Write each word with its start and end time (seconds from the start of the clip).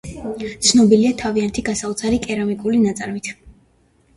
ცნობილია 0.67 1.11
თავიანთი 1.19 1.65
გასაოცარი 1.67 2.19
კერამიკული 2.25 2.81
ნაწარმით. 2.87 3.31